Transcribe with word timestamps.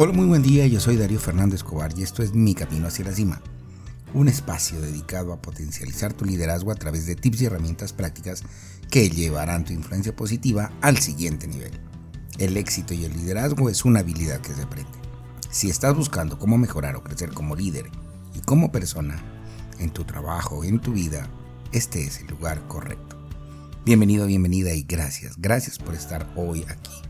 Hola, 0.00 0.12
muy 0.12 0.26
buen 0.26 0.44
día, 0.44 0.64
yo 0.68 0.78
soy 0.78 0.96
Darío 0.96 1.18
Fernández 1.18 1.56
Escobar 1.56 1.92
y 1.98 2.04
esto 2.04 2.22
es 2.22 2.32
Mi 2.32 2.54
Camino 2.54 2.86
hacia 2.86 3.04
la 3.04 3.10
Cima, 3.10 3.42
un 4.14 4.28
espacio 4.28 4.80
dedicado 4.80 5.32
a 5.32 5.42
potencializar 5.42 6.12
tu 6.12 6.24
liderazgo 6.24 6.70
a 6.70 6.76
través 6.76 7.04
de 7.06 7.16
tips 7.16 7.42
y 7.42 7.46
herramientas 7.46 7.92
prácticas 7.92 8.44
que 8.92 9.10
llevarán 9.10 9.64
tu 9.64 9.72
influencia 9.72 10.14
positiva 10.14 10.70
al 10.82 10.98
siguiente 10.98 11.48
nivel. 11.48 11.72
El 12.38 12.56
éxito 12.56 12.94
y 12.94 13.06
el 13.06 13.12
liderazgo 13.12 13.70
es 13.70 13.84
una 13.84 13.98
habilidad 13.98 14.40
que 14.40 14.54
se 14.54 14.62
aprende. 14.62 14.96
Si 15.50 15.68
estás 15.68 15.96
buscando 15.96 16.38
cómo 16.38 16.58
mejorar 16.58 16.94
o 16.94 17.02
crecer 17.02 17.32
como 17.32 17.56
líder 17.56 17.90
y 18.36 18.40
como 18.42 18.70
persona, 18.70 19.20
en 19.80 19.90
tu 19.90 20.04
trabajo, 20.04 20.62
en 20.62 20.78
tu 20.78 20.92
vida, 20.92 21.28
este 21.72 22.04
es 22.04 22.20
el 22.20 22.28
lugar 22.28 22.68
correcto. 22.68 23.16
Bienvenido, 23.84 24.26
bienvenida 24.26 24.72
y 24.74 24.84
gracias, 24.84 25.34
gracias 25.38 25.76
por 25.76 25.96
estar 25.96 26.32
hoy 26.36 26.64
aquí. 26.68 27.07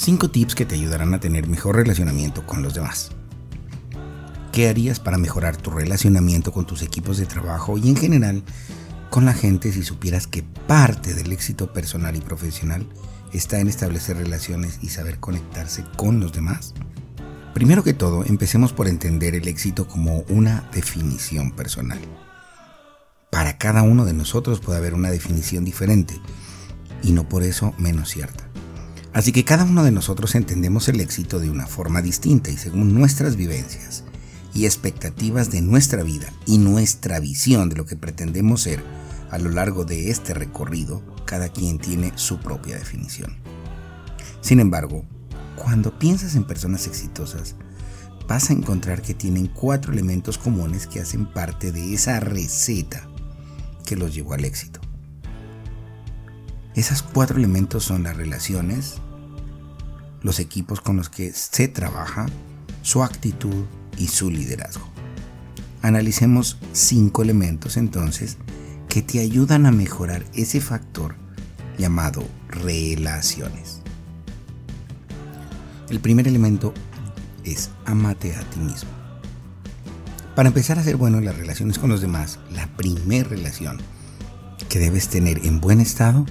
5 0.00 0.30
tips 0.30 0.54
que 0.54 0.64
te 0.64 0.76
ayudarán 0.76 1.12
a 1.12 1.20
tener 1.20 1.46
mejor 1.46 1.76
relacionamiento 1.76 2.46
con 2.46 2.62
los 2.62 2.72
demás. 2.72 3.10
¿Qué 4.50 4.66
harías 4.66 4.98
para 4.98 5.18
mejorar 5.18 5.58
tu 5.58 5.70
relacionamiento 5.70 6.52
con 6.52 6.66
tus 6.66 6.80
equipos 6.80 7.18
de 7.18 7.26
trabajo 7.26 7.76
y 7.76 7.86
en 7.90 7.96
general 7.96 8.42
con 9.10 9.26
la 9.26 9.34
gente 9.34 9.70
si 9.72 9.82
supieras 9.82 10.26
que 10.26 10.42
parte 10.42 11.12
del 11.12 11.30
éxito 11.32 11.74
personal 11.74 12.16
y 12.16 12.22
profesional 12.22 12.86
está 13.34 13.60
en 13.60 13.68
establecer 13.68 14.16
relaciones 14.16 14.78
y 14.80 14.88
saber 14.88 15.20
conectarse 15.20 15.84
con 15.98 16.18
los 16.18 16.32
demás? 16.32 16.72
Primero 17.52 17.84
que 17.84 17.92
todo, 17.92 18.24
empecemos 18.24 18.72
por 18.72 18.88
entender 18.88 19.34
el 19.34 19.48
éxito 19.48 19.86
como 19.86 20.20
una 20.30 20.66
definición 20.72 21.50
personal. 21.50 22.00
Para 23.28 23.58
cada 23.58 23.82
uno 23.82 24.06
de 24.06 24.14
nosotros 24.14 24.60
puede 24.60 24.78
haber 24.78 24.94
una 24.94 25.10
definición 25.10 25.62
diferente 25.66 26.18
y 27.02 27.12
no 27.12 27.28
por 27.28 27.42
eso 27.42 27.74
menos 27.76 28.08
cierta. 28.08 28.49
Así 29.12 29.32
que 29.32 29.44
cada 29.44 29.64
uno 29.64 29.82
de 29.82 29.90
nosotros 29.90 30.34
entendemos 30.34 30.88
el 30.88 31.00
éxito 31.00 31.40
de 31.40 31.50
una 31.50 31.66
forma 31.66 32.00
distinta 32.00 32.50
y 32.50 32.56
según 32.56 32.94
nuestras 32.94 33.36
vivencias 33.36 34.04
y 34.54 34.66
expectativas 34.66 35.50
de 35.50 35.62
nuestra 35.62 36.02
vida 36.02 36.32
y 36.46 36.58
nuestra 36.58 37.18
visión 37.18 37.68
de 37.68 37.76
lo 37.76 37.86
que 37.86 37.96
pretendemos 37.96 38.62
ser 38.62 38.82
a 39.30 39.38
lo 39.38 39.50
largo 39.50 39.84
de 39.84 40.10
este 40.10 40.34
recorrido, 40.34 41.02
cada 41.24 41.48
quien 41.48 41.78
tiene 41.78 42.12
su 42.16 42.38
propia 42.38 42.76
definición. 42.76 43.36
Sin 44.40 44.60
embargo, 44.60 45.04
cuando 45.56 45.98
piensas 45.98 46.34
en 46.34 46.44
personas 46.44 46.86
exitosas, 46.86 47.56
vas 48.28 48.50
a 48.50 48.52
encontrar 48.52 49.02
que 49.02 49.14
tienen 49.14 49.48
cuatro 49.48 49.92
elementos 49.92 50.38
comunes 50.38 50.86
que 50.86 51.00
hacen 51.00 51.26
parte 51.26 51.72
de 51.72 51.94
esa 51.94 52.20
receta 52.20 53.08
que 53.84 53.96
los 53.96 54.14
llevó 54.14 54.34
al 54.34 54.44
éxito. 54.44 54.79
Esos 56.74 57.02
cuatro 57.02 57.36
elementos 57.36 57.84
son 57.84 58.04
las 58.04 58.16
relaciones, 58.16 58.96
los 60.22 60.38
equipos 60.38 60.80
con 60.80 60.96
los 60.96 61.08
que 61.08 61.32
se 61.32 61.66
trabaja, 61.66 62.26
su 62.82 63.02
actitud 63.02 63.64
y 63.98 64.06
su 64.06 64.30
liderazgo. 64.30 64.88
Analicemos 65.82 66.58
cinco 66.72 67.22
elementos 67.22 67.76
entonces 67.76 68.36
que 68.88 69.02
te 69.02 69.18
ayudan 69.18 69.66
a 69.66 69.72
mejorar 69.72 70.24
ese 70.34 70.60
factor 70.60 71.16
llamado 71.76 72.22
relaciones. 72.48 73.80
El 75.88 75.98
primer 75.98 76.28
elemento 76.28 76.72
es 77.42 77.70
amate 77.84 78.36
a 78.36 78.40
ti 78.42 78.60
mismo. 78.60 78.90
Para 80.36 80.48
empezar 80.48 80.78
a 80.78 80.84
ser 80.84 80.96
bueno 80.96 81.18
en 81.18 81.24
las 81.24 81.36
relaciones 81.36 81.78
con 81.78 81.90
los 81.90 82.00
demás, 82.00 82.38
la 82.52 82.68
primera 82.76 83.28
relación 83.28 83.78
que 84.68 84.78
debes 84.78 85.08
tener 85.08 85.44
en 85.44 85.60
buen 85.60 85.80
estado 85.80 86.26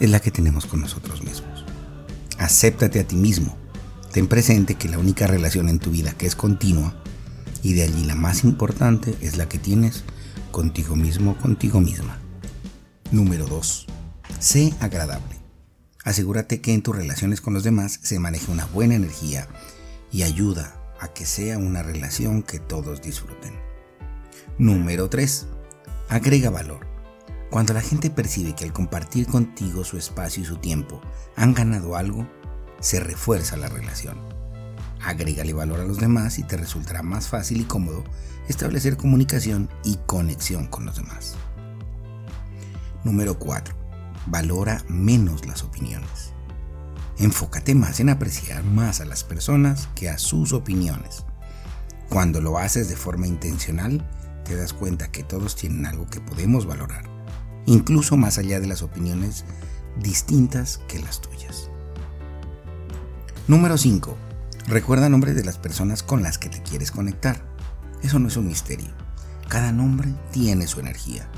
es 0.00 0.10
la 0.10 0.20
que 0.20 0.30
tenemos 0.30 0.66
con 0.66 0.80
nosotros 0.80 1.22
mismos. 1.22 1.64
Acéptate 2.38 3.00
a 3.00 3.06
ti 3.06 3.16
mismo. 3.16 3.56
Ten 4.12 4.26
presente 4.26 4.74
que 4.74 4.88
la 4.88 4.98
única 4.98 5.26
relación 5.26 5.68
en 5.68 5.78
tu 5.78 5.90
vida 5.90 6.12
que 6.12 6.26
es 6.26 6.36
continua 6.36 6.94
y 7.62 7.74
de 7.74 7.84
allí 7.84 8.04
la 8.04 8.14
más 8.14 8.44
importante 8.44 9.16
es 9.20 9.36
la 9.36 9.48
que 9.48 9.58
tienes 9.58 10.04
contigo 10.50 10.96
mismo, 10.96 11.36
contigo 11.38 11.80
misma. 11.80 12.18
Número 13.10 13.46
2. 13.46 13.86
Sé 14.38 14.74
agradable. 14.80 15.36
Asegúrate 16.04 16.60
que 16.60 16.74
en 16.74 16.82
tus 16.82 16.96
relaciones 16.96 17.40
con 17.40 17.54
los 17.54 17.62
demás 17.62 18.00
se 18.02 18.18
maneje 18.18 18.50
una 18.50 18.66
buena 18.66 18.96
energía 18.96 19.48
y 20.10 20.24
ayuda 20.24 20.74
a 21.00 21.08
que 21.08 21.26
sea 21.26 21.58
una 21.58 21.82
relación 21.82 22.42
que 22.42 22.58
todos 22.58 23.02
disfruten. 23.02 23.54
Número 24.58 25.08
3. 25.08 25.46
Agrega 26.08 26.50
valor. 26.50 26.91
Cuando 27.52 27.74
la 27.74 27.82
gente 27.82 28.08
percibe 28.08 28.54
que 28.54 28.64
al 28.64 28.72
compartir 28.72 29.26
contigo 29.26 29.84
su 29.84 29.98
espacio 29.98 30.42
y 30.42 30.46
su 30.46 30.56
tiempo 30.56 31.02
han 31.36 31.52
ganado 31.52 31.96
algo, 31.96 32.26
se 32.80 32.98
refuerza 32.98 33.58
la 33.58 33.68
relación. 33.68 34.18
Agrégale 35.04 35.52
valor 35.52 35.80
a 35.80 35.84
los 35.84 35.98
demás 35.98 36.38
y 36.38 36.44
te 36.44 36.56
resultará 36.56 37.02
más 37.02 37.28
fácil 37.28 37.60
y 37.60 37.64
cómodo 37.64 38.04
establecer 38.48 38.96
comunicación 38.96 39.68
y 39.84 39.98
conexión 40.06 40.66
con 40.66 40.86
los 40.86 40.96
demás. 40.96 41.34
Número 43.04 43.38
4. 43.38 43.74
Valora 44.28 44.82
menos 44.88 45.44
las 45.44 45.62
opiniones. 45.62 46.32
Enfócate 47.18 47.74
más 47.74 48.00
en 48.00 48.08
apreciar 48.08 48.64
más 48.64 49.02
a 49.02 49.04
las 49.04 49.24
personas 49.24 49.90
que 49.94 50.08
a 50.08 50.16
sus 50.16 50.54
opiniones. 50.54 51.26
Cuando 52.08 52.40
lo 52.40 52.56
haces 52.56 52.88
de 52.88 52.96
forma 52.96 53.26
intencional, 53.26 54.08
te 54.42 54.56
das 54.56 54.72
cuenta 54.72 55.12
que 55.12 55.22
todos 55.22 55.54
tienen 55.54 55.84
algo 55.84 56.08
que 56.08 56.22
podemos 56.22 56.64
valorar 56.64 57.11
incluso 57.66 58.16
más 58.16 58.38
allá 58.38 58.60
de 58.60 58.66
las 58.66 58.82
opiniones 58.82 59.44
distintas 60.00 60.80
que 60.88 60.98
las 60.98 61.20
tuyas. 61.20 61.68
Número 63.48 63.76
5. 63.76 64.16
Recuerda 64.68 65.08
nombres 65.08 65.34
de 65.34 65.44
las 65.44 65.58
personas 65.58 66.02
con 66.02 66.22
las 66.22 66.38
que 66.38 66.48
te 66.48 66.62
quieres 66.62 66.90
conectar. 66.90 67.44
Eso 68.02 68.18
no 68.18 68.28
es 68.28 68.36
un 68.36 68.46
misterio. 68.46 68.88
Cada 69.48 69.72
nombre 69.72 70.08
tiene 70.30 70.66
su 70.66 70.80
energía. 70.80 71.28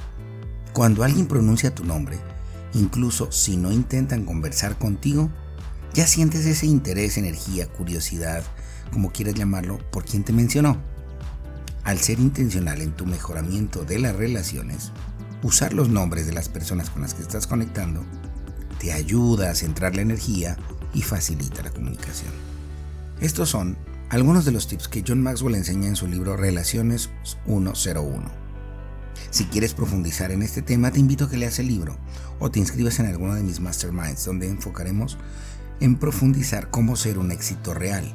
Cuando 0.72 1.04
alguien 1.04 1.26
pronuncia 1.26 1.74
tu 1.74 1.84
nombre, 1.84 2.18
incluso 2.74 3.32
si 3.32 3.56
no 3.56 3.72
intentan 3.72 4.24
conversar 4.24 4.76
contigo, 4.78 5.30
ya 5.94 6.06
sientes 6.06 6.44
ese 6.44 6.66
interés, 6.66 7.16
energía, 7.16 7.68
curiosidad, 7.68 8.42
como 8.92 9.10
quieras 9.10 9.34
llamarlo, 9.34 9.78
por 9.90 10.04
quien 10.04 10.24
te 10.24 10.32
mencionó. 10.32 10.76
Al 11.84 11.98
ser 11.98 12.18
intencional 12.18 12.80
en 12.80 12.92
tu 12.92 13.06
mejoramiento 13.06 13.84
de 13.84 13.98
las 13.98 14.16
relaciones, 14.16 14.92
usar 15.44 15.74
los 15.74 15.90
nombres 15.90 16.26
de 16.26 16.32
las 16.32 16.48
personas 16.48 16.88
con 16.88 17.02
las 17.02 17.12
que 17.12 17.20
estás 17.20 17.46
conectando 17.46 18.02
te 18.80 18.92
ayuda 18.92 19.50
a 19.50 19.54
centrar 19.54 19.94
la 19.94 20.00
energía 20.00 20.56
y 20.94 21.02
facilita 21.02 21.62
la 21.62 21.70
comunicación. 21.70 22.32
Estos 23.20 23.50
son 23.50 23.76
algunos 24.08 24.46
de 24.46 24.52
los 24.52 24.66
tips 24.66 24.88
que 24.88 25.04
John 25.06 25.22
Maxwell 25.22 25.54
enseña 25.54 25.88
en 25.88 25.96
su 25.96 26.06
libro 26.06 26.36
Relaciones 26.38 27.10
101. 27.44 28.24
Si 29.30 29.44
quieres 29.44 29.74
profundizar 29.74 30.32
en 30.32 30.42
este 30.42 30.62
tema, 30.62 30.90
te 30.90 31.00
invito 31.00 31.26
a 31.26 31.30
que 31.30 31.36
leas 31.36 31.58
el 31.58 31.66
libro 31.66 31.98
o 32.38 32.50
te 32.50 32.58
inscribas 32.58 32.98
en 32.98 33.06
alguno 33.06 33.34
de 33.34 33.42
mis 33.42 33.60
masterminds 33.60 34.24
donde 34.24 34.48
enfocaremos 34.48 35.18
en 35.80 35.96
profundizar 35.96 36.70
cómo 36.70 36.96
ser 36.96 37.18
un 37.18 37.32
éxito 37.32 37.74
real, 37.74 38.14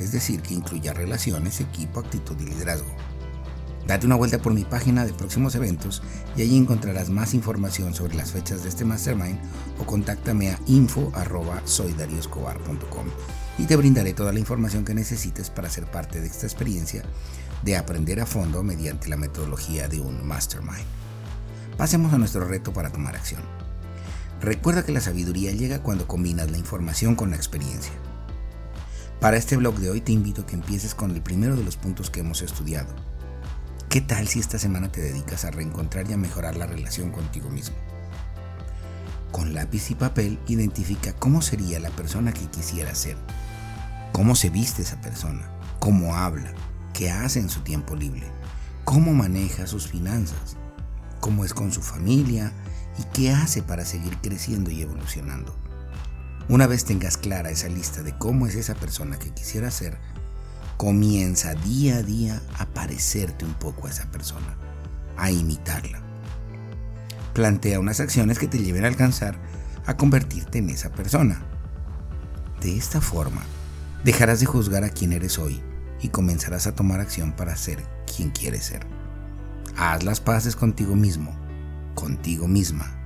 es 0.00 0.10
decir, 0.10 0.42
que 0.42 0.54
incluya 0.54 0.92
relaciones, 0.92 1.60
equipo, 1.60 2.00
actitud 2.00 2.36
y 2.40 2.46
liderazgo. 2.46 3.13
Date 3.86 4.06
una 4.06 4.16
vuelta 4.16 4.38
por 4.38 4.54
mi 4.54 4.64
página 4.64 5.04
de 5.04 5.12
próximos 5.12 5.54
eventos 5.54 6.02
y 6.36 6.42
allí 6.42 6.56
encontrarás 6.56 7.10
más 7.10 7.34
información 7.34 7.92
sobre 7.92 8.14
las 8.14 8.32
fechas 8.32 8.62
de 8.62 8.70
este 8.70 8.86
mastermind 8.86 9.38
o 9.78 9.84
contáctame 9.84 10.48
a 10.50 10.58
info@soydarioscobar.com 10.66 13.06
y 13.58 13.66
te 13.66 13.76
brindaré 13.76 14.14
toda 14.14 14.32
la 14.32 14.38
información 14.38 14.86
que 14.86 14.94
necesites 14.94 15.50
para 15.50 15.68
ser 15.68 15.84
parte 15.84 16.22
de 16.22 16.28
esta 16.28 16.46
experiencia 16.46 17.02
de 17.62 17.76
aprender 17.76 18.20
a 18.20 18.26
fondo 18.26 18.62
mediante 18.62 19.08
la 19.08 19.18
metodología 19.18 19.86
de 19.86 20.00
un 20.00 20.26
mastermind. 20.26 20.86
Pasemos 21.76 22.14
a 22.14 22.18
nuestro 22.18 22.46
reto 22.46 22.72
para 22.72 22.90
tomar 22.90 23.16
acción. 23.16 23.42
Recuerda 24.40 24.84
que 24.84 24.92
la 24.92 25.00
sabiduría 25.00 25.50
llega 25.52 25.82
cuando 25.82 26.06
combinas 26.06 26.48
la 26.50 26.58
información 26.58 27.16
con 27.16 27.30
la 27.30 27.36
experiencia. 27.36 27.92
Para 29.20 29.36
este 29.36 29.56
blog 29.56 29.76
de 29.76 29.90
hoy 29.90 30.00
te 30.00 30.12
invito 30.12 30.42
a 30.42 30.46
que 30.46 30.54
empieces 30.54 30.94
con 30.94 31.10
el 31.10 31.22
primero 31.22 31.56
de 31.56 31.64
los 31.64 31.76
puntos 31.76 32.10
que 32.10 32.20
hemos 32.20 32.42
estudiado, 32.42 32.94
¿Qué 33.94 34.00
tal 34.00 34.26
si 34.26 34.40
esta 34.40 34.58
semana 34.58 34.90
te 34.90 35.00
dedicas 35.00 35.44
a 35.44 35.52
reencontrar 35.52 36.10
y 36.10 36.14
a 36.14 36.16
mejorar 36.16 36.56
la 36.56 36.66
relación 36.66 37.12
contigo 37.12 37.48
mismo? 37.48 37.76
Con 39.30 39.54
lápiz 39.54 39.88
y 39.92 39.94
papel 39.94 40.40
identifica 40.48 41.12
cómo 41.12 41.42
sería 41.42 41.78
la 41.78 41.90
persona 41.90 42.32
que 42.32 42.44
quisiera 42.46 42.92
ser, 42.96 43.16
cómo 44.10 44.34
se 44.34 44.50
viste 44.50 44.82
esa 44.82 45.00
persona, 45.00 45.48
cómo 45.78 46.16
habla, 46.16 46.52
qué 46.92 47.12
hace 47.12 47.38
en 47.38 47.48
su 47.48 47.60
tiempo 47.60 47.94
libre, 47.94 48.26
cómo 48.82 49.14
maneja 49.14 49.68
sus 49.68 49.86
finanzas, 49.86 50.56
cómo 51.20 51.44
es 51.44 51.54
con 51.54 51.70
su 51.70 51.80
familia 51.80 52.50
y 52.98 53.04
qué 53.12 53.30
hace 53.30 53.62
para 53.62 53.84
seguir 53.84 54.18
creciendo 54.20 54.72
y 54.72 54.82
evolucionando. 54.82 55.56
Una 56.48 56.66
vez 56.66 56.84
tengas 56.84 57.16
clara 57.16 57.50
esa 57.50 57.68
lista 57.68 58.02
de 58.02 58.18
cómo 58.18 58.48
es 58.48 58.56
esa 58.56 58.74
persona 58.74 59.20
que 59.20 59.30
quisiera 59.30 59.70
ser, 59.70 59.96
comienza 60.76 61.54
día 61.54 61.96
a 61.96 62.02
día 62.02 62.42
a 62.58 62.66
parecerte 62.66 63.44
un 63.44 63.54
poco 63.54 63.86
a 63.86 63.90
esa 63.90 64.10
persona, 64.10 64.56
a 65.16 65.30
imitarla. 65.30 66.02
Plantea 67.32 67.80
unas 67.80 68.00
acciones 68.00 68.38
que 68.38 68.48
te 68.48 68.58
lleven 68.58 68.84
a 68.84 68.88
alcanzar 68.88 69.38
a 69.86 69.96
convertirte 69.96 70.58
en 70.58 70.70
esa 70.70 70.90
persona. 70.90 71.42
De 72.60 72.76
esta 72.76 73.00
forma, 73.00 73.42
Dejarás 74.04 74.38
de 74.38 74.46
juzgar 74.46 74.84
a 74.84 74.90
quien 74.90 75.14
eres 75.14 75.38
hoy 75.38 75.62
y 76.02 76.08
comenzarás 76.08 76.66
a 76.66 76.74
tomar 76.74 77.00
acción 77.00 77.32
para 77.32 77.56
ser 77.56 77.82
quien 78.14 78.30
quieres 78.30 78.64
ser. 78.64 78.86
Haz 79.78 80.04
las 80.04 80.20
paces 80.20 80.56
contigo 80.56 80.94
mismo, 80.94 81.34
contigo 81.94 82.46
misma, 82.46 83.00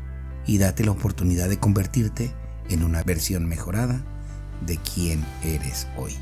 y 0.44 0.59
date 0.59 0.85
la 0.85 0.91
oportunidad 0.91 1.49
de 1.49 1.61
convertirte 1.61 2.35
en 2.69 2.82
una 2.82 3.05
versión 3.05 3.47
mejorada 3.47 4.03
de 4.67 4.76
quien 4.79 5.25
eres 5.44 5.87
hoy. 5.97 6.17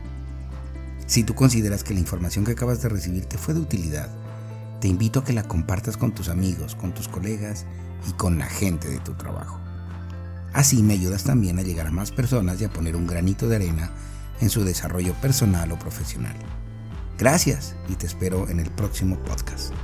Si 1.06 1.22
tú 1.22 1.36
consideras 1.36 1.84
que 1.84 1.94
la 1.94 2.00
información 2.00 2.44
que 2.44 2.50
acabas 2.50 2.82
de 2.82 2.88
recibir 2.88 3.26
te 3.26 3.38
fue 3.38 3.54
de 3.54 3.60
utilidad, 3.60 4.08
te 4.80 4.88
invito 4.88 5.20
a 5.20 5.24
que 5.24 5.32
la 5.32 5.44
compartas 5.44 5.96
con 5.96 6.12
tus 6.12 6.30
amigos, 6.30 6.74
con 6.74 6.92
tus 6.92 7.06
colegas 7.06 7.64
y 8.08 8.12
con 8.14 8.40
la 8.40 8.46
gente 8.46 8.88
de 8.88 8.98
tu 8.98 9.14
trabajo. 9.14 9.60
Así 10.52 10.82
me 10.82 10.94
ayudas 10.94 11.22
también 11.22 11.60
a 11.60 11.62
llegar 11.62 11.86
a 11.86 11.92
más 11.92 12.10
personas 12.10 12.60
y 12.60 12.64
a 12.64 12.72
poner 12.72 12.96
un 12.96 13.06
granito 13.06 13.48
de 13.48 13.54
arena 13.54 13.92
en 14.40 14.50
su 14.50 14.64
desarrollo 14.64 15.14
personal 15.20 15.70
o 15.70 15.78
profesional. 15.78 16.34
Gracias 17.20 17.76
y 17.86 17.96
te 17.96 18.06
espero 18.06 18.48
en 18.48 18.60
el 18.60 18.70
próximo 18.70 19.18
podcast. 19.24 19.74